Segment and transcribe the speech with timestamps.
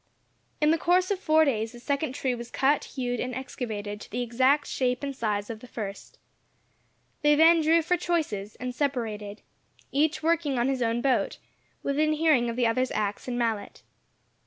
[0.59, 4.09] In the course of four days the second tree was cut, hewed, and excavated to
[4.09, 6.17] the exact shape and size of the first.
[7.21, 9.43] They then drew for choices, and separated,
[9.91, 11.37] each working on his own boat,
[11.83, 13.83] within hearing of the other's ax and mallet.